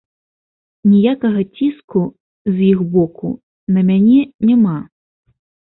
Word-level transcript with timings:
Ніякага 0.93 1.41
ціску 1.57 2.03
з 2.53 2.67
іх 2.71 2.79
боку 2.97 3.29
на 3.77 3.81
мяне 3.93 4.21
няма. 4.51 4.79